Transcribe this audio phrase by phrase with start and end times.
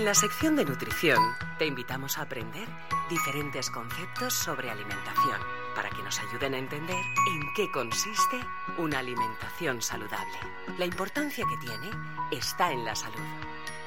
[0.00, 1.18] En la sección de nutrición
[1.58, 2.66] te invitamos a aprender
[3.10, 5.38] diferentes conceptos sobre alimentación
[5.74, 8.40] para que nos ayuden a entender en qué consiste
[8.78, 10.38] una alimentación saludable.
[10.78, 11.90] La importancia que tiene
[12.30, 13.20] está en la salud.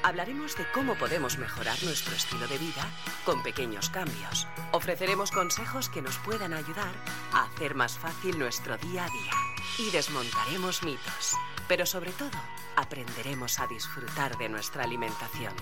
[0.04, 2.86] Hablaremos de cómo podemos mejorar nuestro estilo de vida
[3.24, 4.46] con pequeños cambios.
[4.70, 6.94] Ofreceremos consejos que nos puedan ayudar
[7.32, 9.32] a hacer más fácil nuestro día a día.
[9.80, 11.36] Y desmontaremos mitos.
[11.66, 12.38] Pero sobre todo,
[12.76, 15.54] aprenderemos a disfrutar de nuestra alimentación.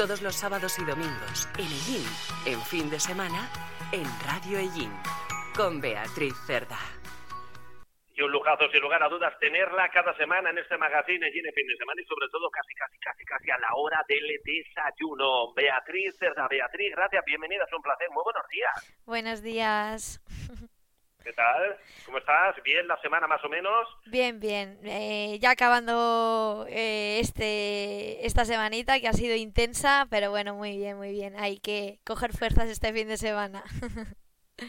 [0.00, 2.06] Todos los sábados y domingos en Ellín,
[2.46, 3.50] en fin de semana,
[3.92, 4.90] en Radio Ellín,
[5.54, 6.78] con Beatriz Cerda.
[8.14, 11.52] Y un lujazo, sin lugar a dudas, tenerla cada semana en este magazine Ellín en
[11.52, 15.52] fin de semana y sobre todo casi, casi, casi, casi a la hora del desayuno.
[15.52, 19.02] Beatriz Cerda, Beatriz, gracias, bienvenida, es un placer, muy buenos días.
[19.04, 20.22] Buenos días.
[21.22, 21.76] ¿Qué tal?
[22.06, 22.56] ¿Cómo estás?
[22.62, 23.86] ¿Bien la semana más o menos?
[24.06, 24.78] Bien, bien.
[24.84, 30.96] Eh, ya acabando eh, este esta semanita que ha sido intensa, pero bueno, muy bien,
[30.96, 31.36] muy bien.
[31.38, 33.62] Hay que coger fuerzas este fin de semana.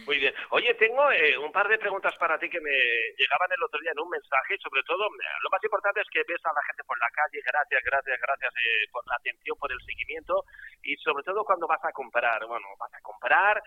[0.07, 0.33] Muy bien.
[0.51, 2.71] Oye, tengo eh, un par de preguntas para ti que me
[3.19, 4.57] llegaban el otro día en un mensaje.
[4.63, 7.43] Sobre todo, lo más importante es que ves a la gente por la calle.
[7.43, 8.53] Gracias, gracias, gracias
[8.89, 10.45] por la atención, por el seguimiento.
[10.83, 12.39] Y sobre todo cuando vas a comprar.
[12.47, 13.61] Bueno, vas a comprar,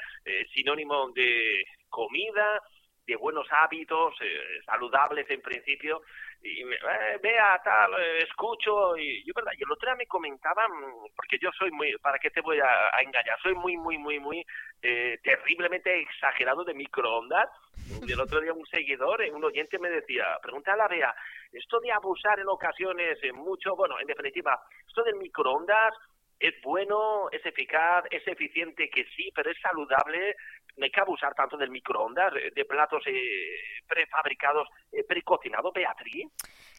[0.55, 1.63] sinónimo de
[1.95, 2.59] comida,
[3.07, 6.03] de buenos hábitos, eh, saludables en principio,
[6.43, 10.71] y eh, vea tal, eh, escucho, y yo verdad, y el otro día me comentaban,
[11.15, 13.39] porque yo soy muy, ¿para qué te voy a, engañar?
[13.43, 14.45] Soy muy, muy, muy, muy
[15.23, 17.49] terriblemente exagerado de microondas,
[18.07, 21.15] y el otro día un seguidor, un oyente me decía, pregúntale a Bea,
[21.53, 25.95] esto de abusar en ocasiones mucho, bueno, en definitiva, esto del microondas,
[26.39, 30.37] es bueno, es eficaz, es eficiente que sí, pero es saludable.
[30.81, 36.27] Hay que abusar tanto del microondas, de platos eh, prefabricados, eh, precocinados, Beatriz.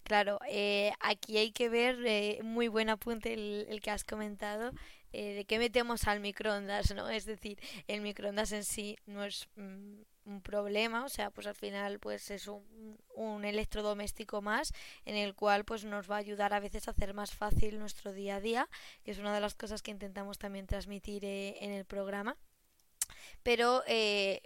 [0.06, 4.72] Claro, eh, aquí hay que ver, eh, muy buen apunte el, que has comentado,
[5.14, 7.10] eh, de qué metemos al microondas, ¿no?
[7.10, 7.58] Es decir,
[7.88, 12.30] el microondas en sí no es mm, un problema, o sea, pues al final pues
[12.30, 14.74] es un, un, electrodoméstico más
[15.06, 18.14] en el cual pues nos va a ayudar a veces a hacer más fácil nuestro
[18.14, 18.70] día a día,
[19.04, 22.38] que es una de las cosas que intentamos también transmitir eh, en el programa
[23.46, 24.42] pero eh,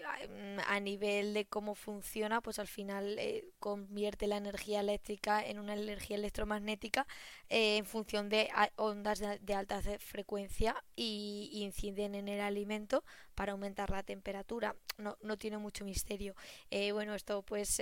[0.67, 5.73] a nivel de cómo funciona, pues al final eh, convierte la energía eléctrica en una
[5.73, 7.07] energía electromagnética
[7.47, 13.89] eh, en función de ondas de, alta frecuencia y, inciden en el alimento para aumentar
[13.89, 14.75] la temperatura.
[14.97, 16.35] No, no tiene mucho misterio.
[16.91, 17.81] bueno, esto pues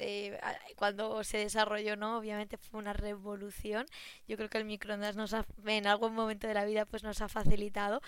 [0.75, 3.87] cuando se desarrolló, no, obviamente fue una revolución.
[4.27, 5.33] Yo creo que el microondas nos
[5.65, 8.01] en algún momento de la vida pues nos ha facilitado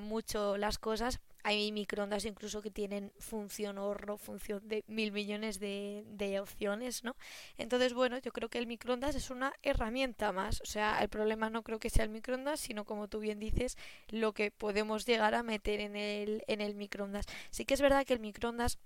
[0.00, 6.04] mucho las cosas hay microondas incluso que tienen función horno, función de mil millones de,
[6.06, 7.16] de, opciones, ¿no?
[7.58, 10.60] Entonces, bueno, yo creo que el microondas es una herramienta más.
[10.60, 13.76] O sea, el problema no creo que sea el microondas, sino como tú bien dices,
[14.08, 17.26] lo que podemos llegar a meter en el, en el microondas.
[17.50, 18.78] Sí que es verdad que el microondas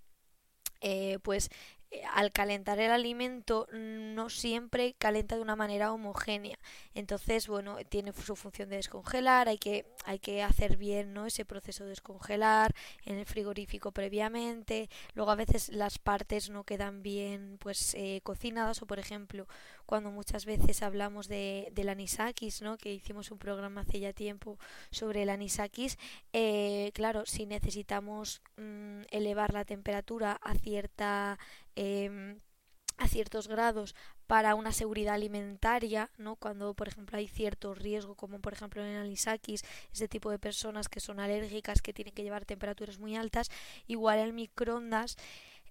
[0.81, 1.49] eh, pues
[2.13, 6.59] al calentar el alimento no siempre calienta de una manera homogénea.
[6.95, 11.27] Entonces, bueno, tiene su función de descongelar, hay que, hay que hacer bien ¿no?
[11.27, 12.75] ese proceso de descongelar
[13.05, 14.89] en el frigorífico previamente.
[15.15, 19.47] Luego a veces las partes no quedan bien pues eh, cocinadas o por ejemplo
[19.87, 22.79] cuando muchas veces hablamos de, del anisakis, ¿no?
[22.79, 24.59] que hicimos un programa hace ya tiempo
[24.91, 25.99] sobre el anisakis,
[26.33, 31.39] eh, claro, si necesitamos mm, elevar la temperatura a cierta
[31.77, 32.41] Em,
[32.97, 33.95] a ciertos grados
[34.27, 36.37] para una seguridad alimentaria, ¿no?
[36.37, 39.63] Cuando, por ejemplo, hay cierto riesgo, como por ejemplo en el anisakis,
[39.93, 43.51] ese tipo de personas que son alérgicas, que tienen que llevar temperaturas muy altas,
[43.87, 45.17] igual el microondas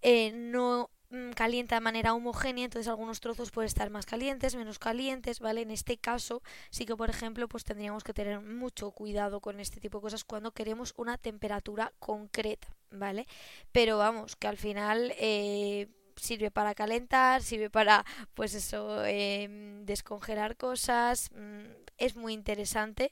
[0.02, 0.90] eh, no
[1.36, 5.62] calienta de manera homogénea, entonces algunos trozos pueden estar más calientes, menos calientes, ¿vale?
[5.62, 9.80] En este caso sí que, por ejemplo, pues tendríamos que tener mucho cuidado con este
[9.80, 13.28] tipo de cosas cuando queremos una temperatura concreta, ¿vale?
[13.72, 15.14] Pero vamos, que al final...
[15.18, 21.32] Eh, sirve para calentar, sirve para, pues eso, em, descongelar cosas.
[21.32, 23.12] Mm, es muy interesante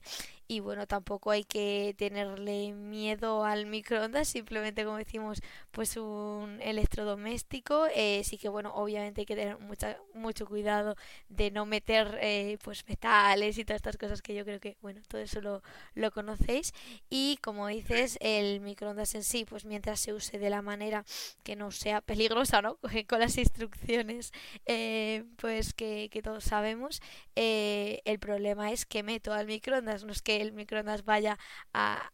[0.52, 5.42] y bueno, tampoco hay que tenerle miedo al microondas, simplemente como decimos,
[5.72, 7.88] pues un electrodoméstico.
[7.96, 10.98] Eh, sí que bueno, obviamente hay que tener mucha, mucho cuidado
[11.30, 15.00] de no meter eh, pues metales y todas estas cosas que yo creo que, bueno,
[15.08, 15.64] todo eso lo,
[15.96, 16.74] lo conocéis.
[17.10, 21.06] Y como dices, el microondas en sí, pues mientras se use de la manera
[21.44, 22.78] que no sea peligrosa, ¿no?
[23.08, 24.34] Con las instrucciones,
[24.66, 27.02] eh, pues que, que todos sabemos,
[27.36, 31.38] el problema es que meto al microondas, no es que el microondas vaya
[31.74, 32.12] a,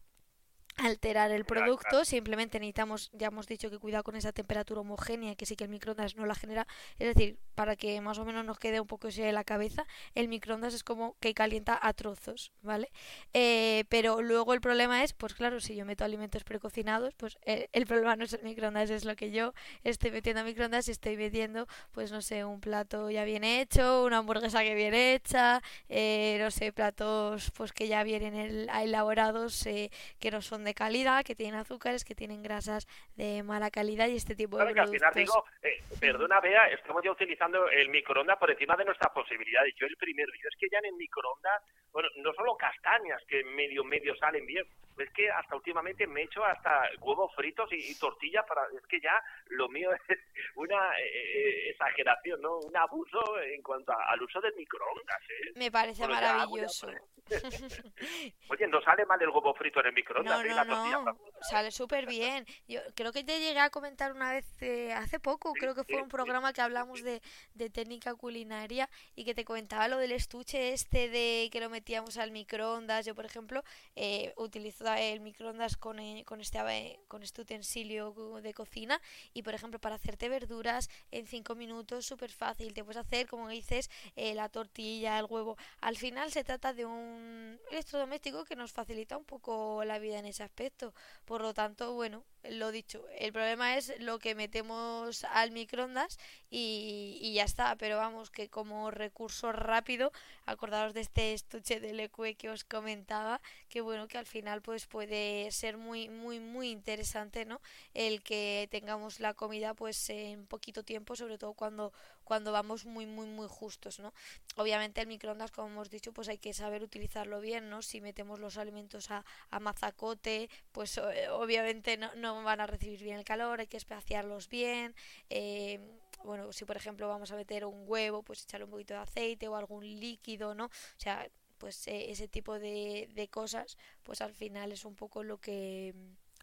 [0.77, 5.45] alterar el producto, simplemente necesitamos, ya hemos dicho que cuidado con esa temperatura homogénea, que
[5.45, 6.68] sí que el microondas no la genera,
[7.00, 10.27] es decir, para que más o menos nos quede un poco en la cabeza, el
[10.27, 12.91] microondas es como que calienta a trozos, ¿vale?
[13.33, 17.69] Eh, pero luego el problema es, pues claro, si yo meto alimentos precocinados, pues eh,
[17.73, 19.53] el problema no es el microondas, es lo que yo
[19.83, 24.03] estoy metiendo a microondas y estoy metiendo, pues no sé, un plato ya bien hecho,
[24.03, 30.31] una hamburguesa que viene hecha, eh, no sé, platos pues que ya vienen elaborados, que
[30.31, 34.35] no son de calidad, que tienen azúcares, que tienen grasas de mala calidad y este
[34.35, 34.89] tipo de productos.
[34.91, 39.11] al final digo, eh, perdona Bea, estamos ya utilizando el microondas por encima de nuestras
[39.13, 39.73] posibilidades.
[39.75, 43.43] Yo el primer día es que ya en el microondas, bueno, no solo castañas que
[43.43, 44.65] medio medio salen bien,
[44.97, 48.99] es que hasta últimamente me he hecho hasta huevos fritos y, tortillas para, es que
[48.99, 49.13] ya
[49.47, 50.19] lo mío es
[50.55, 52.57] una eh, eh, exageración, ¿no?
[52.59, 55.21] Un abuso en cuanto al uso del microondas.
[55.55, 56.88] Me parece maravilloso.
[58.49, 60.45] Oye, no sale mal el huevo frito en el microondas.
[60.45, 61.17] No, no, no.
[61.41, 62.45] Sale súper bien.
[62.67, 66.01] Yo creo que te llegué a comentar una vez eh, hace poco, creo que fue
[66.01, 67.21] un programa que hablamos de,
[67.53, 72.17] de, técnica culinaria y que te comentaba lo del estuche este de que lo metíamos
[72.17, 73.05] al microondas.
[73.05, 73.63] Yo, por ejemplo,
[73.95, 79.01] eh, utilizo el microondas con, eh, con, este, con este utensilio de cocina
[79.33, 82.73] y, por ejemplo, para hacerte verduras en 5 minutos, súper fácil.
[82.73, 85.57] Te puedes hacer, como dices, la tortilla, el huevo.
[85.81, 90.25] Al final se trata de un electrodoméstico que nos facilita un poco la vida en
[90.25, 90.93] ese aspecto.
[91.25, 96.17] Por lo tanto, bueno, lo dicho, el problema es lo que metemos al microondas
[96.49, 97.75] y, ya está.
[97.75, 100.11] Pero vamos, que como recurso rápido,
[100.45, 104.85] acordaros de este estuche de lecue que os comentaba, que bueno, que al final pues
[104.85, 107.61] puede ser muy, muy, muy interesante, ¿no?
[107.94, 111.94] El que tengamos la comida pues en poquito tiempo, sobre todo cuando,
[112.27, 114.13] cuando vamos muy, muy, muy justos, ¿no?
[114.57, 117.81] Obviamente el microondas, como hemos dicho, pues hay que saber utilizarlo bien, ¿no?
[117.81, 123.01] Si metemos los alimentos a, a mazacote, pues eh, obviamente no, no van a recibir
[123.01, 124.94] bien el calor, hay que espaciarlos bien.
[125.29, 125.79] Eh,
[126.25, 129.47] bueno, si por ejemplo vamos a meter un huevo, pues echarle un poquito de aceite
[129.47, 130.65] o algún líquido, ¿no?
[130.65, 135.23] O sea, pues eh, ese tipo de, de cosas, pues al final es un poco
[135.23, 135.95] lo que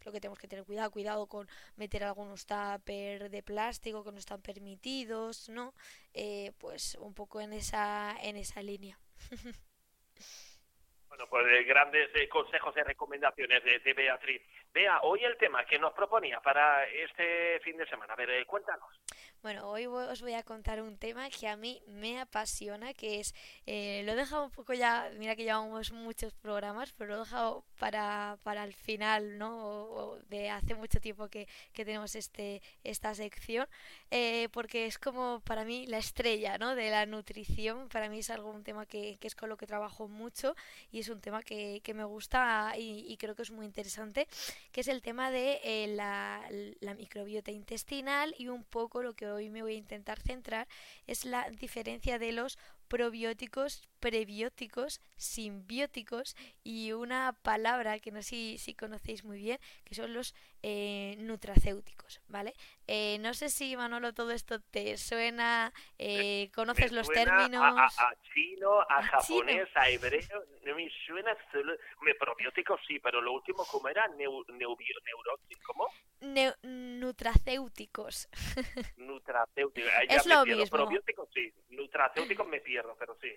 [0.05, 4.17] lo que tenemos que tener cuidado, cuidado con meter algunos tupper de plástico que no
[4.17, 5.73] están permitidos, ¿no?
[6.13, 8.99] Eh, pues un poco en esa en esa línea.
[11.15, 14.41] Bueno, pues eh, grandes eh, consejos y recomendaciones de, Beatriz.
[14.73, 18.11] Vea, hoy el tema que nos proponía para este fin de semana.
[18.11, 18.89] A ver, eh, cuéntanos.
[19.45, 23.35] Bueno, hoy os voy a contar un tema que a mí me apasiona, que es,
[23.67, 27.63] lo he dejado un poco ya, mira que llevamos muchos programas, pero lo he dejado
[27.77, 30.17] para, para el final, ¿no?
[30.29, 33.67] de hace mucho tiempo que, que tenemos este, esta sección,
[34.51, 36.73] porque es como para mí la estrella, ¿no?
[36.73, 39.67] De la nutrición, para mí es algo, un tema que, que es con lo que
[39.67, 40.55] trabajo mucho
[40.91, 44.27] y es un tema que, que me gusta y, creo que es muy interesante,
[44.71, 46.41] que es el tema de eh, la,
[46.79, 50.67] la, microbiota intestinal y un poco lo que hoy me voy a intentar centrar
[51.07, 58.73] es la diferencia de los probióticos, prebióticos, simbióticos y una palabra que no sé si,
[58.73, 60.35] conocéis muy bien, que son los
[60.67, 62.55] eh, nutracéuticos, ¿vale?
[62.87, 67.61] Eh, no sé si, Manolo, todo esto te suena, eh, conoces los términos...
[67.61, 71.75] A, chino, a, japonés, a hebreo, no me suena solo...
[72.17, 74.07] probióticos sí, pero lo último, ¿cómo era?
[74.07, 74.43] Neu,
[75.67, 75.87] ¿Cómo?
[76.63, 78.27] nutracéuticos.
[78.97, 80.77] Nutracéuticos, es lo mismo.
[80.77, 83.31] Probióticos sí, nutracéuticos me pierdo, pero sí.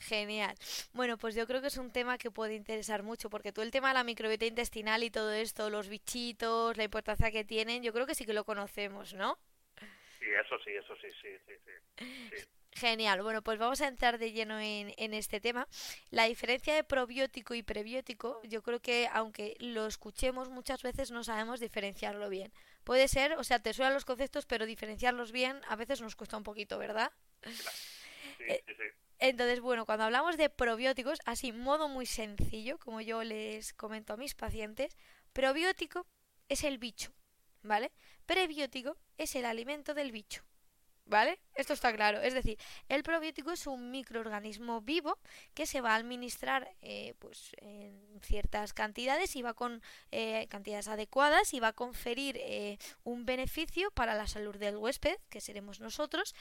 [0.00, 0.54] Genial.
[0.92, 3.70] Bueno, pues yo creo que es un tema que puede interesar mucho, porque tú el
[3.70, 7.92] tema de la microbiota intestinal y todo esto, los bichitos, la importancia que tienen, yo
[7.92, 9.38] creo que sí que lo conocemos, ¿no?
[10.18, 12.46] Sí, eso sí, eso sí, sí, sí.
[12.72, 15.66] Genial, bueno, pues vamos a entrar de lleno en, en, este tema.
[16.10, 21.24] La diferencia de probiótico y prebiótico, yo creo que aunque lo escuchemos muchas veces no
[21.24, 22.52] sabemos diferenciarlo bien.
[22.84, 26.36] Puede ser, o sea, te suenan los conceptos, pero diferenciarlos bien a veces nos cuesta
[26.36, 27.10] un poquito, ¿verdad?
[28.40, 28.62] Eh,
[29.18, 34.16] entonces, bueno, cuando hablamos de probióticos, así, modo muy sencillo, como yo les comento a
[34.16, 34.96] mis pacientes,
[35.32, 36.06] probiótico
[36.48, 37.12] es el bicho,
[37.62, 37.92] ¿vale?
[38.26, 40.42] Prebiótico es el alimento del bicho.
[41.04, 41.38] ¿Vale?
[41.56, 42.20] Esto está claro.
[42.20, 42.58] Es decir,
[42.88, 45.18] el probiótico es un microorganismo vivo
[45.54, 49.82] que se va a administrar eh, pues, en ciertas cantidades y va con
[50.12, 55.16] eh, cantidades adecuadas y va a conferir eh, un beneficio para la salud del huésped,
[55.30, 56.34] que seremos nosotros,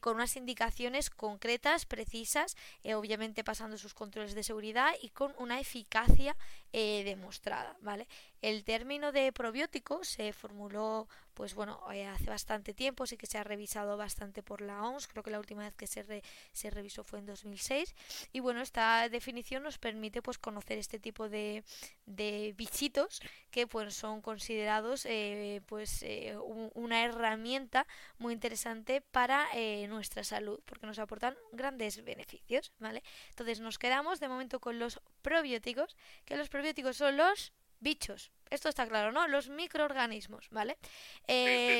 [0.00, 2.56] con unas indicaciones concretas, precisas,
[2.94, 6.36] obviamente pasando sus controles de seguridad y con una eficacia
[6.72, 7.76] demostrada.
[7.80, 8.08] ¿vale?
[8.40, 13.44] El término de probiótico se formuló pues bueno, hace bastante tiempo, sí que se ha
[13.44, 16.22] revisado bastante por la OMS, creo que la última vez que se,
[16.52, 17.94] se revisó fue en 2006.
[18.32, 21.64] Y bueno, esta definición nos permite pues conocer este tipo de,
[22.06, 26.36] de bichitos que pues son considerados eh, pues eh,
[26.74, 27.86] una herramienta
[28.18, 33.02] muy interesante para eh, nuestra salud porque nos aportan grandes beneficios, ¿vale?
[33.30, 38.30] Entonces nos quedamos de momento con los probióticos, que los probióticos son los bichos.
[38.48, 39.26] Esto está claro, ¿no?
[39.26, 40.76] Los microorganismos, ¿vale?
[41.26, 41.75] Eh,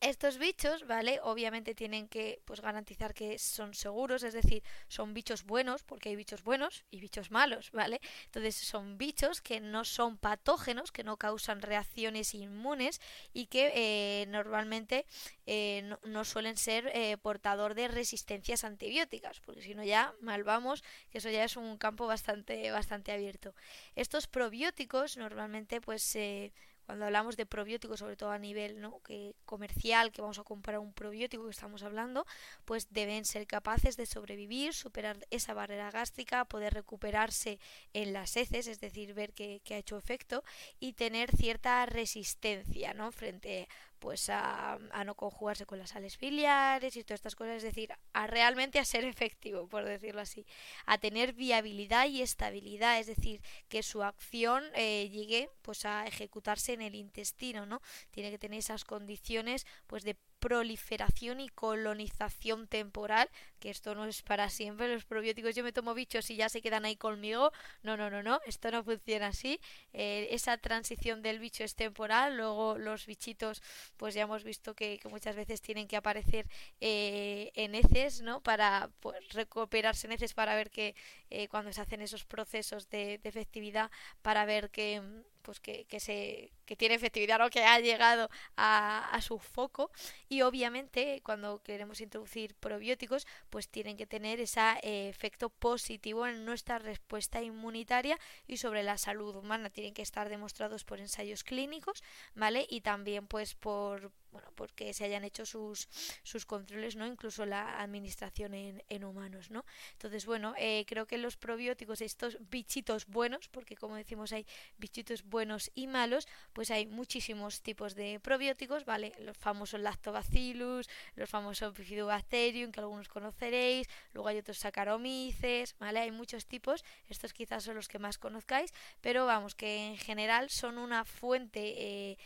[0.00, 1.20] estos bichos, ¿vale?
[1.22, 6.16] Obviamente tienen que pues garantizar que son seguros, es decir, son bichos buenos, porque hay
[6.16, 8.00] bichos buenos y bichos malos, ¿vale?
[8.26, 13.00] Entonces son bichos que no son patógenos, que no causan reacciones inmunes
[13.32, 15.06] y que eh, normalmente
[15.46, 21.18] eh, no, suelen ser portador de resistencias antibióticas, porque si no ya mal vamos, que
[21.18, 23.54] eso ya es un campo bastante, bastante abierto.
[23.94, 26.52] Estos probióticos normalmente pues eh,
[26.90, 29.00] cuando hablamos de probióticos, sobre todo a nivel ¿no?
[29.04, 32.26] que comercial, que vamos a comprar un probiótico que estamos hablando,
[32.64, 37.60] pues deben ser capaces de sobrevivir, superar esa barrera gástrica, poder recuperarse
[37.92, 40.42] en las heces, es decir, ver que, que ha hecho efecto
[40.80, 43.12] y tener cierta resistencia ¿no?
[43.12, 43.68] frente
[44.00, 47.92] pues a, a, no conjugarse con las sales biliares y todas estas cosas, es decir,
[48.12, 50.46] a realmente a ser efectivo, por decirlo así,
[50.86, 56.72] a tener viabilidad y estabilidad, es decir, que su acción eh, llegue pues a ejecutarse
[56.72, 57.80] en el intestino, ¿no?
[58.10, 63.28] Tiene que tener esas condiciones pues de proliferación y colonización temporal,
[63.60, 66.62] que esto no es para siempre, los probióticos yo me tomo bichos y ya se
[66.62, 69.60] quedan ahí conmigo, no, no, no, no, esto no funciona así,
[69.92, 73.62] eh, esa transición del bicho es temporal, luego los bichitos
[73.96, 76.46] pues ya hemos visto que, muchas veces tienen que aparecer
[76.80, 78.40] eh, en heces, ¿no?
[78.42, 80.94] Para pues, recuperarse en heces para ver que
[81.30, 83.90] eh, cuando se hacen esos procesos de, de efectividad,
[84.22, 85.02] para ver que
[85.42, 89.90] pues que, que, se, que tiene efectividad o que ha llegado a, a, su foco.
[90.28, 96.44] Y obviamente cuando queremos introducir probióticos pues tienen que tener ese eh, efecto positivo en
[96.44, 99.70] nuestra respuesta inmunitaria y sobre la salud humana.
[99.70, 102.02] Tienen que estar demostrados por ensayos clínicos
[102.34, 105.88] vale y también pues por bueno, porque se hayan hecho sus,
[106.22, 107.06] sus controles, ¿no?
[107.06, 109.64] Incluso la administración en, en humanos, ¿no?
[109.92, 114.46] Entonces, bueno, eh, creo que los probióticos, estos bichitos buenos, porque como decimos hay
[114.78, 119.12] bichitos buenos y malos, pues hay muchísimos tipos de probióticos, ¿vale?
[119.18, 126.00] Los famosos lactobacillus, los famosos bifidobacterium, que algunos conoceréis, luego hay otros saccharomyces, ¿vale?
[126.00, 130.50] Hay muchos tipos, estos quizás son los que más conozcáis, pero vamos, que en general
[130.50, 132.18] son una fuente eh,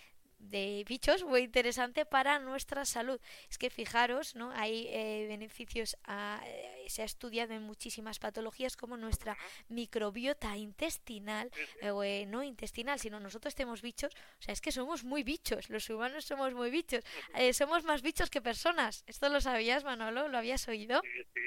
[0.50, 3.20] de bichos muy interesante para nuestra salud.
[3.50, 4.50] Es que fijaros, ¿no?
[4.52, 9.36] Hay eh, beneficios, a, eh, se ha estudiado en muchísimas patologías como nuestra
[9.68, 15.22] microbiota intestinal, eh, no intestinal, sino nosotros tenemos bichos, o sea, es que somos muy
[15.22, 17.04] bichos, los humanos somos muy bichos,
[17.52, 19.04] somos más bichos que personas.
[19.06, 20.28] ¿Esto lo sabías, Manolo?
[20.28, 21.00] ¿Lo habías oído?
[21.02, 21.40] Sí, sí,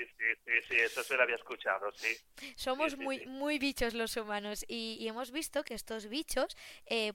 [0.45, 2.15] sí, sí, eso se lo había escuchado, sí.
[2.55, 6.57] Somos muy, muy bichos los humanos y, y, hemos visto que estos bichos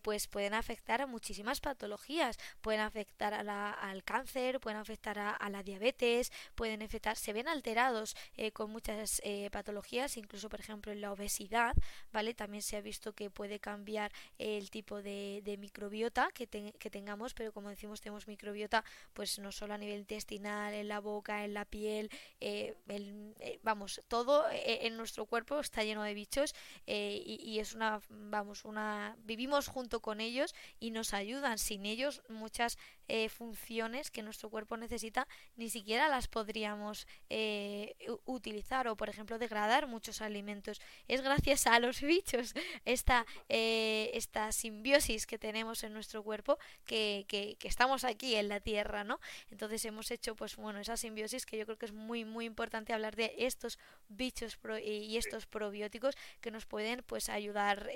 [0.03, 2.39] pues pueden afectar a muchísimas patologías patologías.
[2.61, 7.49] Pueden afectar a la, al cáncer, pueden afectar a, la diabetes, pueden afectar, se ven
[7.49, 11.75] alterados eh, con muchas eh, patologías, incluso por ejemplo en la obesidad,
[12.13, 12.35] ¿vale?
[12.35, 17.35] También se ha visto que puede cambiar el tipo de, microbiota que, te, que, tengamos,
[17.35, 21.55] pero como decimos tenemos microbiota pues no solo a nivel intestinal, en la boca, en
[21.55, 22.11] la piel,
[22.41, 26.55] eh, eh, vamos, todo eh, en nuestro cuerpo está lleno de bichos
[26.87, 32.23] y, y, es una, vamos, una, vivimos junto con ellos y nos ayudan sin ellos
[32.29, 32.79] muchas
[33.09, 37.95] eh, funciones que nuestro cuerpo necesita ni siquiera las podríamos eh,
[38.25, 40.81] utilizar o por ejemplo degradar muchos alimentos.
[41.09, 42.55] Es gracias a los bichos
[42.85, 48.49] esta eh, esta simbiosis que tenemos en nuestro cuerpo que, que, que, estamos aquí en
[48.49, 51.93] la tierra no entonces hemos hecho pues bueno esa simbiosis que yo creo que es
[51.93, 53.79] muy muy importante hablar de estos
[54.09, 57.91] bichos pro y estos probióticos que nos pueden pues ayudar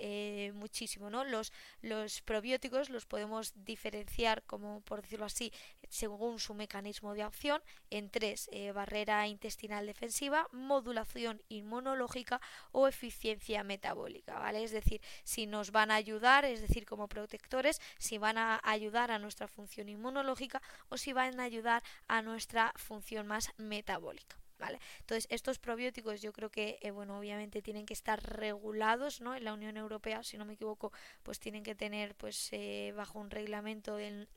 [0.52, 5.52] muchísimo no los los probióticos los podemos diferenciar como por decirlo así,
[5.88, 12.40] según su mecanismo de acción, en tres, eh, barrera intestinal defensiva, modulación inmunológica
[12.72, 14.62] o eficiencia metabólica, ¿vale?
[14.64, 19.10] Es decir, si nos van a ayudar, es decir, como protectores, si van a ayudar
[19.10, 24.36] a nuestra función inmunológica o si van a ayudar a nuestra función más metabólica.
[24.58, 24.78] ¿Vale?
[25.00, 29.34] Entonces, estos probióticos yo creo que, eh, bueno, obviamente tienen que estar regulados, ¿no?
[29.34, 33.18] En la Unión Europea, si no me equivoco, pues tienen que tener, pues, eh, bajo
[33.18, 34.28] un reglamento del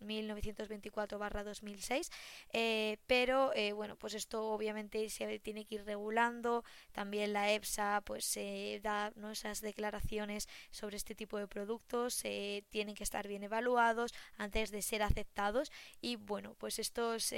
[0.00, 2.10] 1924-2006,
[2.52, 8.38] eh, pero, bueno, pues esto obviamente se tiene que ir regulando, también la EFSA, pues,
[8.82, 9.30] da ¿no?
[9.30, 12.22] esas declaraciones sobre este tipo de productos,
[12.68, 15.70] tienen que estar bien evaluados antes de ser aceptados
[16.00, 17.32] y, bueno, pues estos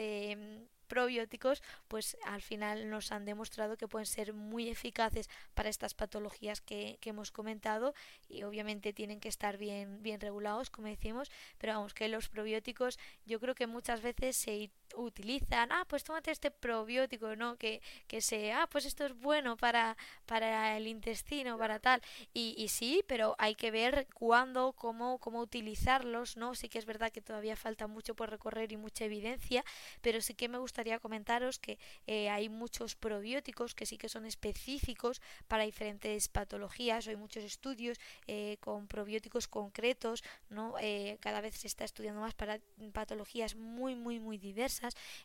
[0.89, 6.61] probióticos, pues al final nos han demostrado que pueden ser muy eficaces para estas patologías
[6.61, 7.95] que, hemos comentado
[8.29, 12.99] y obviamente tienen que estar bien, bien regulados, como decimos, pero vamos, que los probióticos
[13.25, 17.57] yo creo que muchas veces se utilizan, ah, pues tómate este probiótico, ¿no?
[17.57, 22.03] Que, que se, ah, pues esto es bueno para, para el intestino, para tal.
[22.33, 26.55] Y, y sí, pero hay que ver cuándo, cómo, cómo utilizarlos, ¿no?
[26.55, 29.65] Sí que es verdad que todavía falta mucho por recorrer y mucha evidencia,
[30.01, 34.25] pero sí que me gustaría comentaros que eh, hay muchos probióticos que sí que son
[34.27, 40.75] específicos para diferentes patologías, hay muchos estudios eh, con probióticos concretos, ¿no?
[40.81, 42.61] Eh, cada vez se está estudiando más para
[42.93, 44.78] patologías muy, muy, muy diversas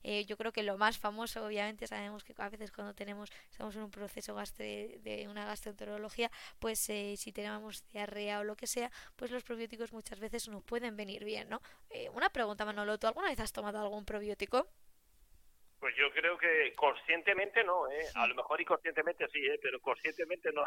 [0.03, 3.75] eh, yo creo que lo más famoso, obviamente, sabemos que a veces cuando tenemos, estamos
[3.75, 8.91] en un proceso de, una gastroenterología, pues eh, si tenemos diarrea o lo que sea,
[9.15, 11.61] pues los probióticos muchas veces nos pueden venir bien, ¿no?
[11.89, 14.67] Eh, una pregunta, Manolo, ¿tú alguna vez has tomado algún probiótico?
[15.83, 18.05] Pues yo creo que conscientemente no, ¿eh?
[18.15, 19.59] a lo mejor inconscientemente sí, ¿eh?
[19.61, 20.63] pero conscientemente no,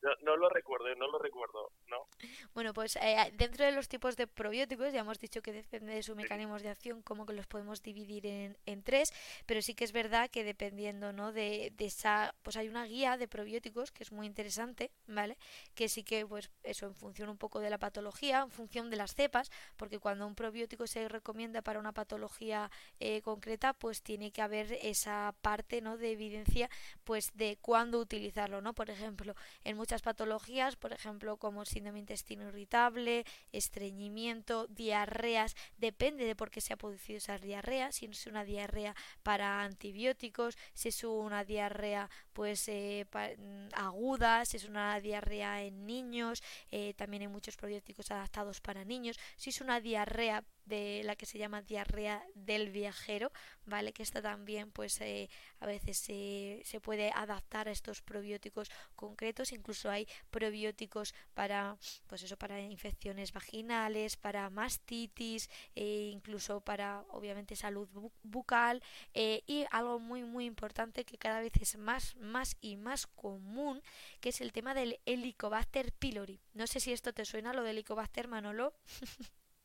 [0.00, 2.08] no, no, lo recuerdo, no lo recuerdo, ¿no.
[2.54, 6.02] Bueno, pues eh, dentro de los tipos de probióticos ya hemos dicho que depende de
[6.02, 9.12] su mecanismo de acción, como que los podemos dividir en, en, tres,
[9.44, 11.30] pero sí que es verdad que dependiendo, ¿no?
[11.30, 15.36] De, de, esa, pues hay una guía de probióticos que es muy interesante, ¿vale?
[15.74, 18.96] Que sí que, pues eso, en función un poco de la patología, en función de
[18.96, 22.70] las cepas, porque cuando un probiótico se recomienda para una patología
[23.00, 25.96] eh, concreta, pues tiene que haber esa parte ¿no?
[25.96, 26.70] de evidencia
[27.02, 29.34] pues de cuándo utilizarlo no por ejemplo
[29.64, 36.60] en muchas patologías por ejemplo como síndrome intestino irritable estreñimiento diarreas depende de por qué
[36.60, 42.08] se ha producido esa diarrea si es una diarrea para antibióticos si es una diarrea
[42.32, 48.10] pues eh, mm, aguda si es una diarrea en niños eh, también hay muchos probióticos
[48.10, 53.32] adaptados para niños si es una diarrea de la que se llama diarrea del viajero,
[53.66, 53.92] ¿vale?
[53.92, 55.28] Que esta también pues eh,
[55.60, 62.22] a veces se, se, puede adaptar a estos probióticos concretos, incluso hay probióticos para pues
[62.22, 67.88] eso para infecciones vaginales, para mastitis, e incluso para obviamente salud
[68.22, 68.82] bucal
[69.14, 73.82] eh, y algo muy muy importante que cada vez es más más y más común,
[74.20, 76.40] que es el tema del Helicobacter pylori.
[76.54, 78.74] No sé si esto te suena lo del Helicobacter Manolo.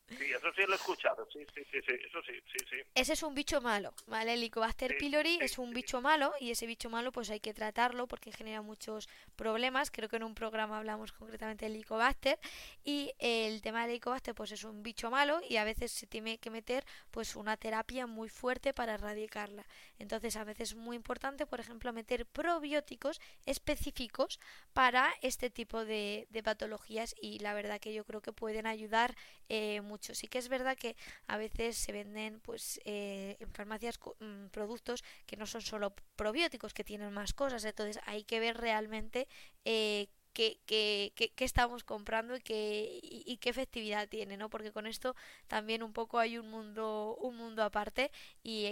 [0.09, 2.77] Sí, eso sí lo he escuchado, sí, sí, sí, sí, eso sí, sí, sí.
[2.95, 4.33] Ese es un bicho malo, ¿vale?
[4.33, 8.07] El Helicobacter pylori es un bicho malo y ese bicho malo pues hay que tratarlo
[8.07, 9.91] porque genera muchos problemas.
[9.91, 12.39] Creo que en un programa hablamos concretamente del Helicobacter
[12.85, 16.37] y el tema del Helicobacter pues es un bicho malo y a veces se tiene
[16.37, 19.67] que meter pues una terapia muy fuerte para erradicarla.
[19.99, 24.39] Entonces a veces es muy importante, por ejemplo, meter probióticos específicos
[24.73, 29.15] para este tipo de, patologías y la verdad que yo creo que pueden ayudar
[29.49, 29.81] eh,
[30.13, 30.95] Sí que es verdad que
[31.27, 36.73] a veces se venden pues eh, en farmacias mm, productos que no son solo probióticos,
[36.73, 37.65] que tienen más cosas.
[37.65, 39.27] Entonces hay que ver realmente
[39.65, 40.07] eh,
[40.37, 44.49] qué, estamos comprando y qué, y, qué efectividad tiene, ¿no?
[44.49, 45.15] Porque con esto
[45.47, 48.11] también un poco hay un mundo, un mundo aparte
[48.43, 48.65] y,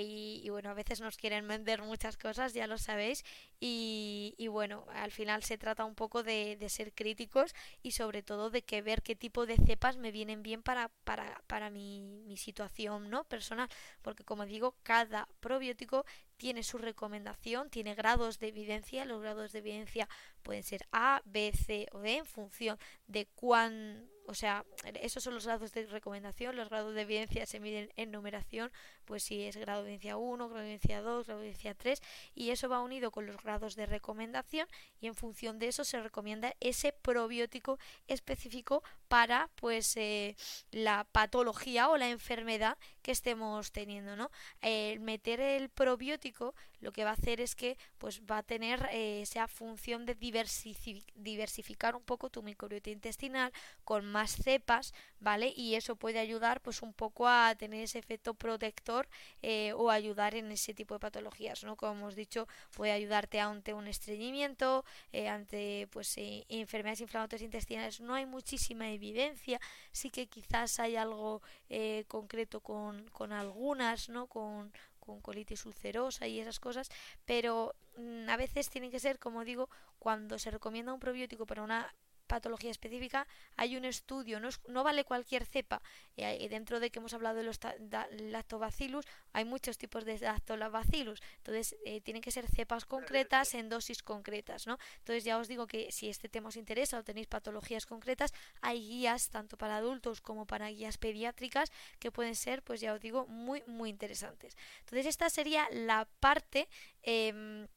[0.43, 3.25] y, bueno, a veces nos quieren vender muchas cosas, ya lo sabéis,
[3.59, 8.23] y, y bueno, al final se trata un poco de, de, ser críticos y sobre
[8.23, 12.01] todo de que ver qué tipo de cepas me vienen bien para, para, para mi,
[12.25, 13.23] mi situación, ¿no?
[13.23, 13.69] Personal,
[14.01, 16.05] porque como digo, cada probiótico
[16.37, 20.09] tiene su recomendación, tiene grados de evidencia, los grados de evidencia
[20.43, 24.65] pueden ser A, B, C o D en función de cuán o sea,
[25.01, 28.71] esos son los grados de recomendación, los grados de evidencia se miden en numeración,
[29.05, 32.01] pues si es grado de evidencia 1, grado de evidencia 2, grado de evidencia 3,
[32.33, 34.67] y eso va unido con los grados de recomendación
[34.99, 38.83] y en función de eso se recomienda ese probiótico específico
[39.15, 40.35] para pues eh,
[40.71, 44.29] la patología o la enfermedad que estemos teniendo, ¿no?
[44.61, 46.53] El meter el probiótico
[46.85, 50.15] lo que va a hacer es que pues va a tener eh, esa función de
[50.15, 53.51] diversificar un poco tu microbiota intestinal
[53.83, 55.53] con más cepas, ¿vale?
[55.55, 59.07] Y eso puede ayudar pues un poco a tener ese efecto protector
[59.41, 61.75] eh, o ayudar en ese tipo de patologías, ¿no?
[61.75, 67.99] Como hemos dicho, puede ayudarte ante un estreñimiento, eh, ante pues enfermedades inflamatorias intestinales.
[67.99, 69.04] No hay muchísima evidencia,
[69.91, 71.41] sí que quizás hay algo
[72.07, 74.27] concreto con, con algunas, ¿no?
[74.27, 74.71] Con,
[75.05, 76.89] con colitis ulcerosa y esas cosas,
[77.25, 81.63] pero mm, a veces tiene que ser, como digo, cuando se recomienda un probiótico para
[81.63, 81.93] una
[82.25, 85.81] patología específica, hay un estudio, no, no vale cualquier cepa.
[86.15, 87.59] Y dentro de que hemos hablado de los
[88.11, 91.21] lactobacillus, hay muchos tipos de lactobacillus.
[91.37, 94.77] Entonces, eh, tienen que ser cepas concretas en dosis concretas, ¿no?
[94.99, 98.79] Entonces, ya os digo que si este tema os interesa o tenéis patologías concretas, hay
[98.79, 103.27] guías tanto para adultos como para guías pediátricas que pueden ser, pues ya os digo,
[103.27, 104.55] muy, muy interesantes.
[104.81, 106.67] Entonces, esta sería la parte...
[107.03, 107.67] Eh,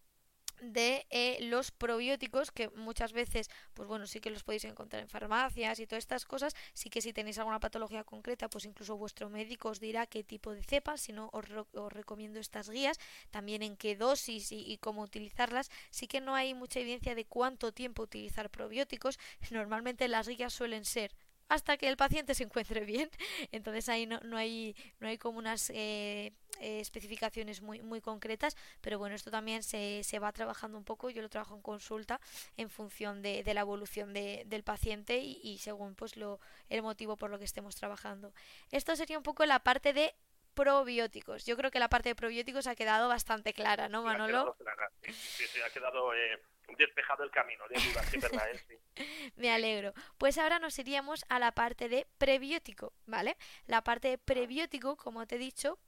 [0.60, 5.08] de eh, los probióticos que muchas veces pues bueno sí que los podéis encontrar en
[5.08, 6.54] farmacias y todas estas cosas.
[6.74, 10.52] Sí que si tenéis alguna patología concreta pues incluso vuestro médico os dirá qué tipo
[10.52, 11.46] de cepa si no os,
[11.92, 12.98] recomiendo estas guías.
[13.30, 15.70] También en qué dosis y, y, cómo utilizarlas.
[15.90, 19.18] Sí que no hay mucha evidencia de cuánto tiempo utilizar probióticos.
[19.50, 21.14] Normalmente las guías suelen ser
[21.48, 23.10] hasta que el paciente se encuentre bien.
[23.52, 28.56] Entonces ahí no, no hay, no hay como unas eh, eh, especificaciones muy, muy concretas,
[28.80, 31.10] pero bueno, esto también se, se va trabajando un poco.
[31.10, 32.20] Yo lo trabajo en consulta
[32.56, 36.82] en función de, de la evolución de, del paciente y, y, según pues lo, el
[36.82, 38.32] motivo por lo que estemos trabajando.
[38.70, 40.14] Esto sería un poco la parte de
[40.54, 41.44] probióticos.
[41.44, 44.56] Yo creo que la parte de probióticos ha quedado bastante clara, ¿no, Manolo?
[45.02, 46.42] Sí, sí, ha quedado eh,
[46.76, 48.80] despejado el camino de ¿eh?
[49.36, 49.92] Me alegro.
[50.18, 53.36] Pues ahora nos iríamos a la parte de prebiótico, ¿vale?
[53.66, 55.78] La parte de prebiótico, como te he dicho,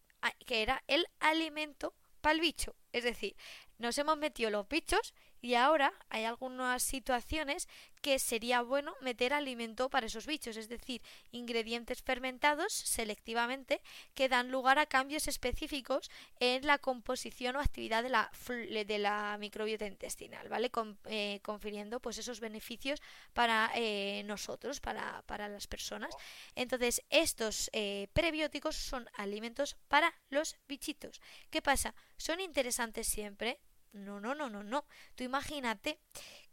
[0.46, 2.76] que era el alimento para el bicho.
[2.92, 3.36] Es decir,
[3.78, 7.68] nos hemos metido los bichos y ahora hay algunas situaciones
[8.00, 13.80] que sería bueno meter alimento para esos bichos, es decir, ingredientes fermentados selectivamente
[14.14, 19.36] que dan lugar a cambios específicos en la composición o actividad de la, de la
[19.38, 20.70] microbiota intestinal, ¿vale?
[21.06, 23.00] Eh, confiriendo pues esos beneficios
[23.32, 26.14] para eh, nosotros, para, para, las personas.
[26.54, 31.20] Entonces, estos eh, prebióticos son alimentos para los bichitos.
[31.50, 31.94] ¿Qué pasa?
[32.16, 33.58] ¿Son interesantes siempre?
[33.92, 34.84] No, no, no, no, no.
[35.14, 35.98] Tú imagínate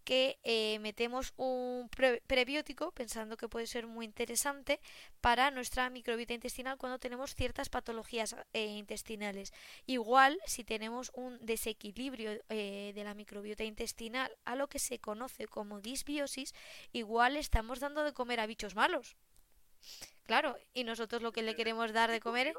[0.04, 1.89] que eh, metemos un
[2.28, 4.80] prebiótico pensando que puede ser muy interesante
[5.19, 9.52] para nuestra microbiota intestinal cuando tenemos ciertas patologías eh, intestinales.
[9.86, 15.47] Igual si tenemos un desequilibrio eh, de la microbiota intestinal a lo que se conoce
[15.47, 16.54] como disbiosis,
[16.93, 19.17] igual estamos dando de comer a bichos malos.
[20.26, 22.54] Claro, y nosotros lo que le queremos dar de comer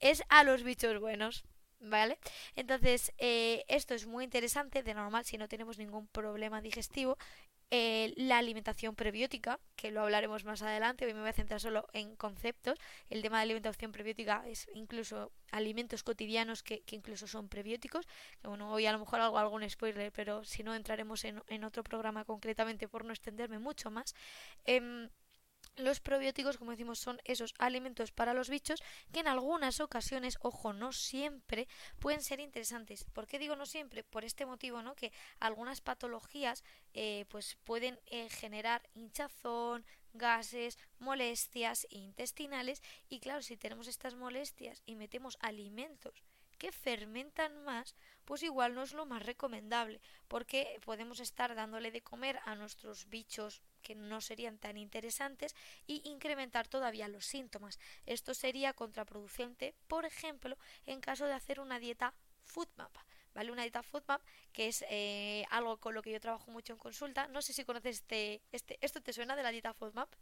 [0.00, 1.44] es a los bichos buenos.
[1.80, 2.18] ¿Vale?
[2.56, 7.16] Entonces, eh, esto es muy interesante, de normal, si no tenemos ningún problema digestivo.
[7.70, 11.86] Eh, la alimentación prebiótica, que lo hablaremos más adelante, hoy me voy a centrar solo
[11.92, 12.78] en conceptos.
[13.10, 18.06] El tema de alimentación prebiótica es incluso alimentos cotidianos que, que incluso son prebióticos.
[18.40, 21.62] Que, bueno, hoy a lo mejor hago algún spoiler, pero si no entraremos en, en
[21.62, 24.14] otro programa concretamente por no extenderme mucho más.
[24.64, 25.08] Eh,
[25.78, 30.72] los probióticos, como decimos, son esos alimentos para los bichos que en algunas ocasiones, ojo,
[30.72, 33.04] no siempre, pueden ser interesantes.
[33.04, 34.04] ¿Por qué digo no siempre?
[34.04, 34.94] Por este motivo, ¿no?
[34.94, 36.64] Que algunas patologías
[36.94, 44.82] eh, pues pueden eh, generar hinchazón, gases, molestias intestinales y claro, si tenemos estas molestias
[44.86, 46.24] y metemos alimentos
[46.58, 47.94] que fermentan más,
[48.24, 53.08] pues igual no es lo más recomendable, porque podemos estar dándole de comer a nuestros
[53.08, 55.54] bichos que no serían tan interesantes
[55.86, 57.78] y incrementar todavía los síntomas.
[58.04, 62.12] Esto sería contraproducente, por ejemplo, en caso de hacer una dieta
[62.44, 62.94] FoodMap.
[63.34, 63.52] ¿Vale?
[63.52, 64.20] Una dieta FoodMap
[64.52, 67.28] que es eh, algo con lo que yo trabajo mucho en consulta.
[67.28, 70.12] No sé si conoces este, este ¿esto te suena de la dieta FoodMap?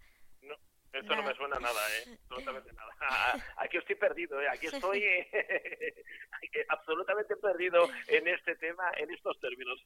[0.93, 2.19] Esto no me suena nada, ¿eh?
[2.31, 2.93] Absolutamente nada.
[3.59, 4.49] Aquí estoy perdido, ¿eh?
[4.49, 6.05] Aquí estoy eh,
[6.69, 9.79] absolutamente perdido en este tema, en estos términos,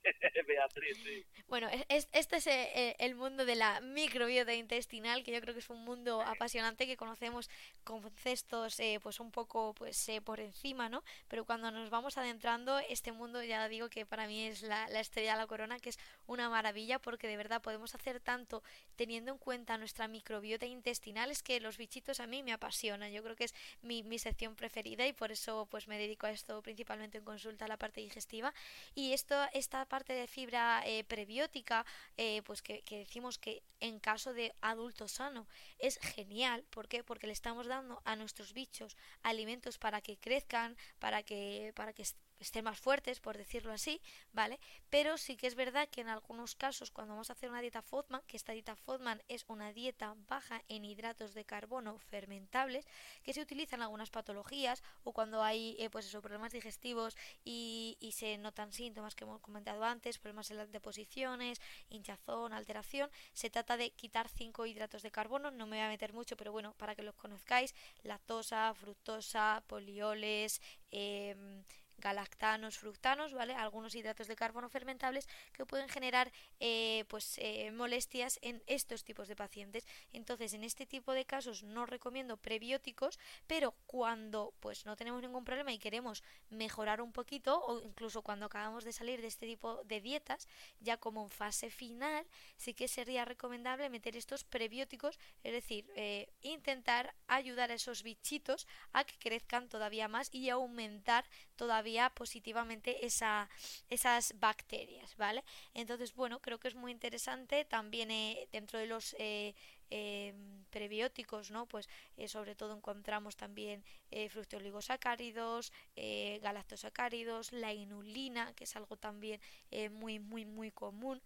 [0.46, 1.26] Beatriz.
[1.48, 5.70] Bueno, este es eh, el mundo de la microbiota intestinal, que yo creo que es
[5.70, 7.50] un mundo apasionante que conocemos
[7.84, 11.02] conceptos eh, pues un poco pues eh, por encima, ¿no?
[11.28, 15.00] Pero cuando nos vamos adentrando, este mundo ya digo que para mí es la, la
[15.00, 18.62] estrella de la corona, que es una maravilla porque de verdad podemos hacer tanto
[18.96, 23.12] teniendo en cuenta nuestra microbiota intestinal es que los bichitos a mí me apasionan.
[23.12, 26.30] Yo creo que es mi, mi sección preferida y por eso pues me dedico a
[26.30, 28.52] esto principalmente en consulta a la parte digestiva.
[28.94, 31.84] Y esto, esta parte de fibra eh, prebiótica,
[32.16, 35.46] eh, pues que, que, decimos que en caso de adulto sano
[35.78, 36.64] es genial.
[36.70, 37.02] ¿Por qué?
[37.04, 42.04] Porque le estamos dando a nuestros bichos alimentos para que crezcan, para que, para que
[42.40, 44.00] estén más fuertes, por decirlo así,
[44.32, 44.58] ¿vale?
[44.88, 47.82] Pero sí que es verdad que en algunos casos, cuando vamos a hacer una dieta
[47.82, 52.86] FODMAN, que esta dieta FODMAN es una dieta baja en hidratos de carbono fermentables,
[53.22, 57.96] que se utiliza en algunas patologías o cuando hay, eh, pues eso, problemas digestivos y,
[58.00, 63.50] y, se notan síntomas que hemos comentado antes, problemas en las deposiciones, hinchazón, alteración, se
[63.50, 66.74] trata de quitar 5 hidratos de carbono, no me voy a meter mucho, pero bueno,
[66.74, 71.62] para que los conozcáis, lactosa, fructosa, polioles, eh,
[72.00, 73.54] galactanos, fructanos, ¿vale?
[73.54, 79.28] Algunos hidratos de carbono fermentables que pueden generar eh, pues eh, molestias en estos tipos
[79.28, 79.86] de pacientes.
[80.12, 85.44] Entonces, en este tipo de casos no recomiendo prebióticos, pero cuando pues no tenemos ningún
[85.44, 89.82] problema y queremos mejorar un poquito o incluso cuando acabamos de salir de este tipo
[89.84, 90.48] de dietas,
[90.80, 96.28] ya como en fase final, sí que sería recomendable meter estos prebióticos, es decir, eh,
[96.42, 101.24] intentar ayudar a esos bichitos a que crezcan todavía más y aumentar
[101.60, 103.50] todavía positivamente esa,
[103.90, 105.44] esas bacterias, ¿vale?
[105.74, 109.54] Entonces, bueno, creo que es muy interesante también eh, dentro de los eh,
[109.90, 110.34] eh,
[110.70, 111.66] prebióticos, ¿no?
[111.66, 118.96] Pues eh, sobre todo encontramos también eh, fructooligosacáridos, eh, galactosacáridos, la inulina, que es algo
[118.96, 121.20] también eh, muy, muy, muy común.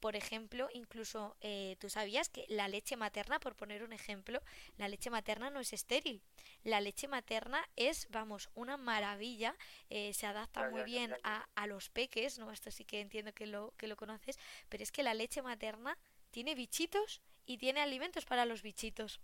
[0.00, 1.36] Por ejemplo, incluso
[1.78, 4.40] tú sabías que la leche materna, por poner un ejemplo,
[4.78, 6.22] la leche materna no es estéril.
[6.64, 9.54] La leche materna es, vamos, una maravilla,
[9.88, 12.50] se adapta muy bien a, a los peques, ¿no?
[12.50, 15.96] Esto sí que entiendo que lo, que lo conoces, pero es que la leche materna
[16.30, 19.20] tiene bichitos y tiene alimentos para los bichitos.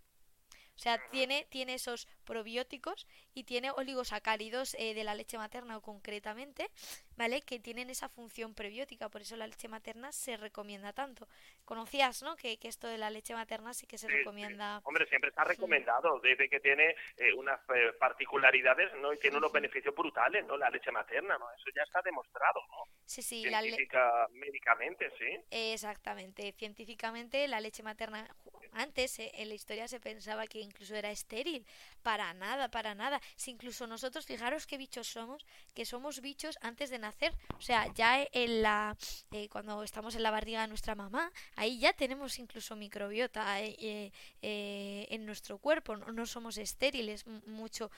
[0.74, 6.70] O sea, tiene, tiene esos probióticos y tiene oligosacáridos eh, de la leche materna concretamente,
[7.16, 7.42] ¿vale?
[7.42, 11.28] Que tienen esa función prebiótica, por eso la leche materna se recomienda tanto.
[11.64, 12.36] Conocías, ¿no?
[12.36, 14.78] Que, que esto de la leche materna sí que se Sí, recomienda.
[14.78, 14.84] sí.
[14.88, 19.12] Hombre, siempre está recomendado, desde que tiene eh, unas eh, particularidades, ¿no?
[19.12, 20.56] Y tiene unos beneficios brutales, ¿no?
[20.56, 21.52] La leche materna, ¿no?
[21.52, 22.84] Eso ya está demostrado, ¿no?
[23.04, 25.38] Sí, sí, la le- Científica, médicamente, sí.
[25.50, 28.26] Exactamente, científicamente la leche materna
[28.72, 31.64] antes eh, en la historia se pensaba que incluso era estéril,
[32.02, 33.20] para nada, para nada.
[33.36, 35.44] Si incluso nosotros, fijaros qué bichos somos,
[35.74, 38.96] que somos bichos antes de nacer, o sea, ya en la
[39.32, 43.76] eh, cuando estamos en la barriga de nuestra mamá, ahí ya tenemos incluso microbiota eh,
[43.78, 47.90] eh, eh, en nuestro cuerpo, no, no somos estériles mucho.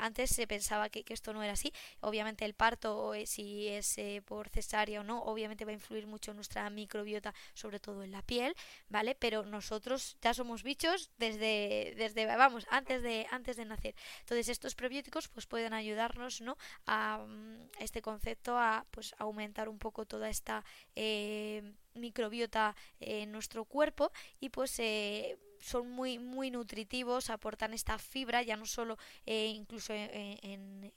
[0.00, 1.72] Antes se pensaba que, esto no era así.
[2.00, 6.06] Obviamente el parto, eh, si es eh, por cesárea o no, obviamente va a influir
[6.06, 8.54] mucho en nuestra microbiota, sobre todo en la piel,
[8.88, 9.14] ¿vale?
[9.14, 13.94] Pero nosotros ya somos bichos desde, desde vamos, antes de, antes de nacer.
[14.20, 16.56] Entonces estos probióticos pues pueden ayudarnos, ¿no?
[16.86, 20.64] A mm, este concepto, a pues aumentar un poco toda esta
[20.96, 28.42] eh, microbiota en nuestro cuerpo y pues eh, son muy muy nutritivos aportan esta fibra
[28.42, 30.92] ya no solo eh, incluso en,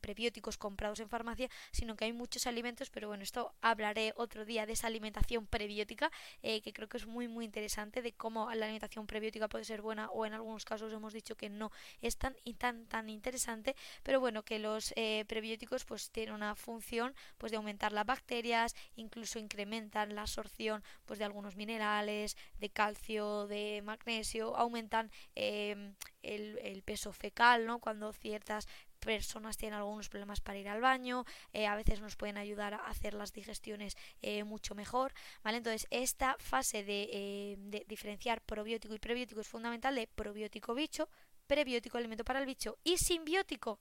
[0.00, 4.66] prebióticos comprados en farmacia sino que hay muchos alimentos pero bueno esto hablaré otro día
[4.66, 6.10] de esa alimentación prebiótica
[6.42, 9.82] eh, que creo que es muy muy interesante de cómo la alimentación prebiótica puede ser
[9.82, 11.70] buena o en algunos casos hemos dicho que no
[12.02, 17.14] es tan tan tan interesante pero bueno que los eh, prebióticos pues tienen una función
[17.38, 23.46] pues de aumentar las bacterias incluso incrementan la absorción pues de algunos minerales de calcio
[23.46, 28.66] de magnesio aumentan el, el peso fecal no cuando ciertas
[29.00, 32.86] personas tienen algunos problemas para ir al baño eh, a veces nos pueden ayudar a
[32.86, 38.94] hacer las digestiones eh, mucho mejor vale entonces esta fase de, eh, de diferenciar probiótico
[38.94, 41.08] y prebiótico es fundamental de probiótico bicho
[41.46, 43.80] prebiótico alimento para el bicho y simbiótico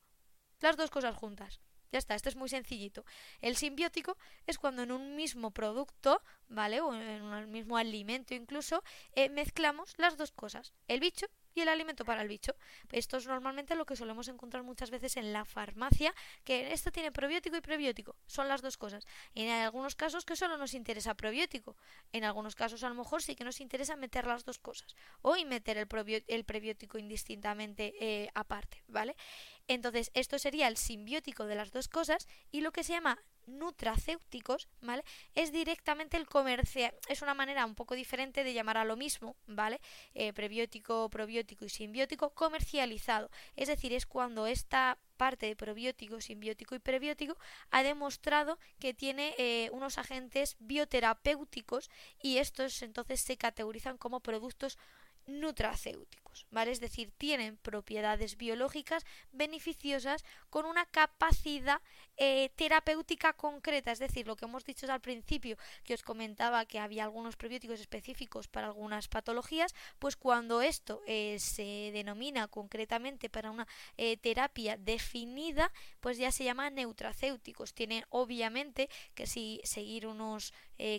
[0.62, 1.60] las dos cosas juntas
[1.92, 3.06] ya está, esto es muy sencillito.
[3.42, 6.82] El simbiótico es cuando en un mismo producto, ¿vale?
[6.82, 11.70] O en un mismo alimento incluso, eh, mezclamos las dos cosas, el bicho y el
[11.70, 12.56] alimento para el bicho.
[12.92, 17.12] Esto es normalmente lo que solemos encontrar muchas veces en la farmacia, que esto tiene
[17.12, 19.06] probiótico y prebiótico, son las dos cosas.
[19.34, 21.76] Y en algunos casos que solo nos interesa probiótico,
[22.14, 25.36] en algunos casos a lo mejor sí que nos interesa meter las dos cosas, o
[25.36, 25.88] y meter el,
[26.46, 29.16] prebiótico indistintamente eh, aparte, ¿vale?
[29.70, 34.68] Entonces, esto sería el simbiótico de las dos cosas y lo que se llama nutracéuticos,
[34.82, 35.04] ¿vale?
[35.36, 39.36] Es directamente el comercial, es una manera un poco diferente de llamar a lo mismo,
[39.46, 39.80] ¿vale?
[40.16, 43.30] Eh, prebiótico, probiótico y simbiótico comercializado.
[43.56, 47.38] Es decir, es cuando esta parte de probiótico, simbiótico y prebiótico
[47.70, 51.92] ha demostrado que tiene eh, unos agentes bioterapéuticos
[52.24, 54.80] y estos entonces se categorizan como productos
[55.30, 56.20] nutracéuticos.
[56.52, 56.72] ¿vale?
[56.72, 61.82] Es decir, tienen propiedades biológicas beneficiosas con una capacidad
[62.18, 66.80] eh, terapéutica concreta, es decir, lo que hemos dicho al principio, que os comentaba que
[66.80, 73.52] había algunos probióticos específicos para algunas patologías, pues cuando esto eh, se denomina concretamente para
[73.52, 77.74] una eh, terapia definida, pues ya se llama neutracéuticos.
[77.74, 80.54] Tienen obviamente que si seguir unos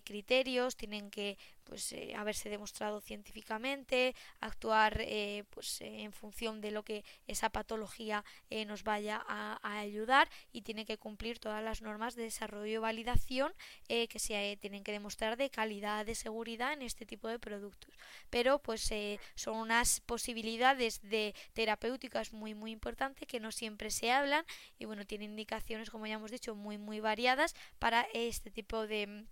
[0.04, 1.38] criterios, tienen que
[1.70, 8.24] pues eh, haberse demostrado científicamente, actuar eh, pues en función de lo que esa patología
[8.50, 12.76] eh, nos vaya a, ayudar y tiene que cumplir todas las normas de desarrollo y
[12.78, 13.52] validación
[13.87, 17.94] que se tienen que demostrar de calidad, de seguridad en este tipo de productos.
[18.30, 18.90] Pero pues
[19.37, 24.44] son unas posibilidades de terapéuticas muy muy importantes que no siempre se hablan
[24.78, 29.26] y bueno, tienen indicaciones como ya hemos dicho muy muy variadas para este tipo de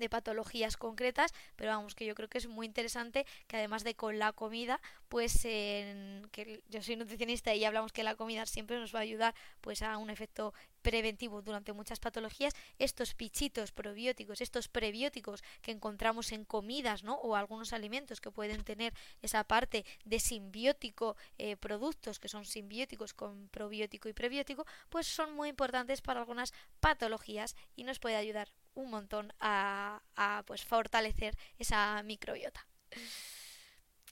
[0.00, 3.94] de patologías concretas, pero vamos, que yo creo que es muy interesante que además de
[3.94, 8.94] con la comida, pues que yo soy nutricionista y hablamos que la comida siempre nos
[8.94, 14.68] va a ayudar pues a un efecto preventivo durante muchas patologías, estos pichitos probióticos, estos
[14.68, 17.14] prebióticos que encontramos en comidas, ¿no?
[17.16, 23.14] O algunos alimentos que pueden tener esa parte de simbiótico, eh, productos que son simbióticos
[23.14, 28.50] con probiótico y prebiótico, pues son muy importantes para algunas patologías y nos puede ayudar
[28.80, 32.66] un montón a, a pues fortalecer esa microbiota.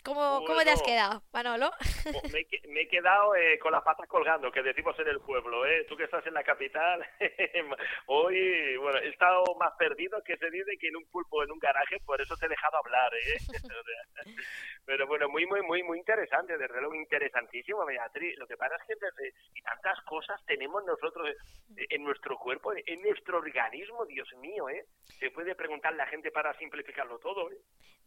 [0.09, 1.71] ¿Cómo, ¿Cómo, te has quedado, Manolo?
[2.33, 5.85] Me, me he quedado eh, con las patas colgando, que decimos en el pueblo, ¿eh?
[5.87, 7.07] Tú que estás en la capital,
[8.07, 11.59] hoy, bueno, he estado más perdido que se dice que en un pulpo en un
[11.59, 13.38] garaje, por eso te he dejado hablar, ¿eh?
[14.87, 18.38] Pero bueno, muy, muy, muy, muy interesante, desde luego interesantísimo, Beatriz.
[18.38, 21.29] Lo que pasa es que desde, y tantas cosas tenemos nosotros
[21.77, 24.87] en nuestro cuerpo, en nuestro organismo, Dios mío, ¿eh?
[25.18, 27.59] Se puede preguntar la gente para simplificarlo todo, ¿eh?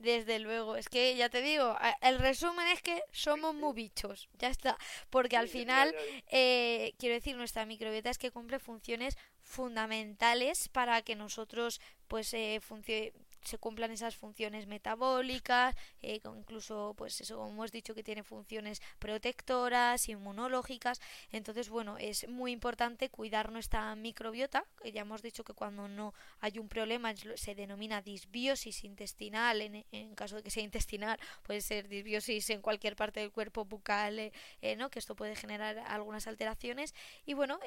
[0.01, 4.49] Desde luego, es que ya te digo, el resumen es que somos muy bichos, ya
[4.49, 4.77] está,
[5.09, 5.93] porque al final,
[6.27, 12.59] eh, quiero decir, nuestra microbiota es que cumple funciones fundamentales para que nosotros pues eh,
[13.43, 18.81] se cumplan esas funciones metabólicas, eh, incluso, pues eso, como hemos dicho, que tiene funciones
[18.99, 21.01] protectoras, inmunológicas.
[21.31, 26.59] Entonces, bueno, es muy importante cuidar nuestra microbiota, ya hemos dicho que cuando no hay
[26.59, 32.49] un problema se denomina disbiosis intestinal, en, caso de que sea intestinal, puede ser disbiosis
[32.49, 34.89] en cualquier parte del cuerpo bucal, eh, eh, ¿no?
[34.89, 36.93] que esto puede generar algunas alteraciones.
[37.25, 37.59] Y bueno,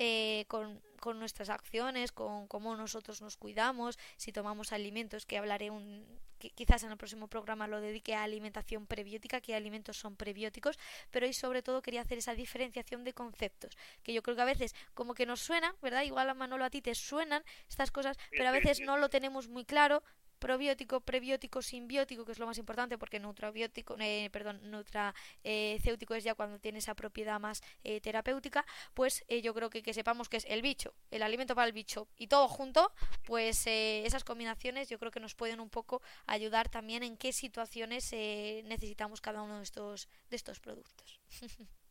[0.48, 6.06] con, con nuestras acciones, con cómo nosotros nos cuidamos, si tomamos alimentos, que hablaré un,
[6.38, 10.78] quizás en el próximo programa lo dedique a alimentación prebiótica, qué alimentos son prebióticos,
[11.10, 14.46] pero hoy sobre todo quería hacer esa diferenciación de conceptos, que yo creo que a
[14.46, 16.02] veces como que nos suena, ¿verdad?
[16.02, 19.48] Igual a Manolo a ti te suenan estas cosas, pero a veces no lo tenemos
[19.48, 20.02] muy claro,
[20.44, 26.34] probiótico, prebiótico, simbiótico, que es lo más importante porque nutrabiótico, eh, perdón, nutracéutico es ya
[26.34, 30.36] cuando tiene esa propiedad más eh, terapéutica, pues eh, yo creo que que sepamos que
[30.36, 32.92] es el bicho, el alimento para el bicho y todo junto,
[33.26, 38.12] pues esas combinaciones yo creo que nos pueden un poco ayudar también en qué situaciones
[38.12, 41.20] necesitamos cada uno de estos, de estos productos.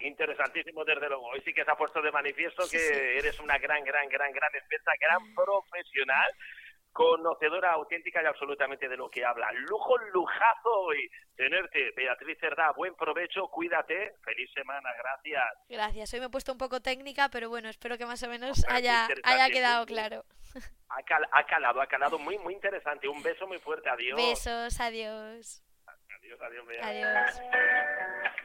[0.00, 1.26] interesantísimo desde luego.
[1.28, 4.54] Hoy sí que se ha puesto de manifiesto que eres una gran, gran, gran, gran
[4.54, 6.30] experta, gran profesional
[6.92, 9.50] conocedora auténtica y absolutamente de lo que habla.
[9.52, 12.72] Lujo, lujazo y tenerte, Beatriz Cerdá.
[12.76, 14.14] Buen provecho, cuídate.
[14.24, 15.44] Feliz semana, gracias.
[15.68, 16.14] Gracias.
[16.14, 19.08] Hoy me he puesto un poco técnica, pero bueno, espero que más o menos haya,
[19.24, 20.24] haya quedado claro.
[20.88, 21.00] Ha,
[21.32, 23.08] ha calado, ha calado muy, muy interesante.
[23.08, 23.88] Un beso muy fuerte.
[23.90, 24.16] Adiós.
[24.16, 25.62] Besos, adiós.
[26.18, 26.66] Adiós, adiós.
[26.82, 28.42] adiós.